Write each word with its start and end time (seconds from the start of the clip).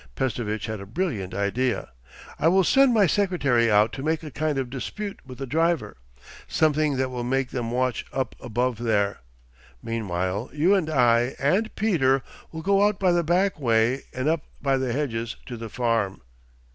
Pestovitch 0.15 0.65
had 0.65 0.81
a 0.81 0.87
brilliant 0.87 1.31
idea. 1.35 1.91
'I 2.39 2.47
will 2.47 2.63
send 2.63 2.91
my 2.91 3.05
secretary 3.05 3.69
out 3.69 3.93
to 3.93 4.01
make 4.01 4.23
a 4.23 4.31
kind 4.31 4.57
of 4.57 4.71
dispute 4.71 5.19
with 5.27 5.37
the 5.37 5.45
driver. 5.45 5.95
Something 6.47 6.97
that 6.97 7.11
will 7.11 7.23
make 7.23 7.51
them 7.51 7.69
watch 7.69 8.03
up 8.11 8.33
above 8.39 8.79
there. 8.79 9.19
Meanwhile 9.83 10.49
you 10.53 10.73
and 10.73 10.89
I 10.89 11.35
and 11.37 11.75
Peter 11.75 12.23
will 12.51 12.63
go 12.63 12.81
out 12.87 12.99
by 12.99 13.11
the 13.11 13.23
back 13.23 13.59
way 13.59 14.05
and 14.11 14.27
up 14.27 14.41
by 14.59 14.75
the 14.75 14.91
hedges 14.91 15.35
to 15.45 15.55
the 15.55 15.69
farm.... 15.69 16.23